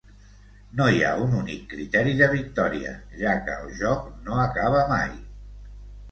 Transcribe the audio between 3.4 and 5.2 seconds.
que el joc no acaba mai.